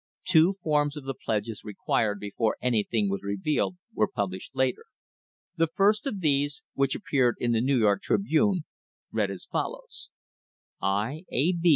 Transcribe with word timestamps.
Two 0.27 0.53
forms 0.53 0.97
of 0.97 1.03
the 1.03 1.13
pledges 1.13 1.63
required 1.63 2.19
before 2.19 2.57
anything 2.59 3.07
was 3.07 3.21
revealed 3.21 3.77
were 3.93 4.07
published 4.07 4.55
later. 4.55 4.85
The 5.57 5.67
first 5.75 6.07
of 6.07 6.21
these, 6.21 6.63
which 6.73 6.95
appeared 6.95 7.35
in 7.39 7.51
the 7.51 7.61
New 7.61 7.77
York 7.77 8.01
Tribune, 8.01 8.65
read 9.11 9.29
as 9.29 9.45
follows: 9.45 10.09
I, 10.81 11.25
A. 11.31 11.53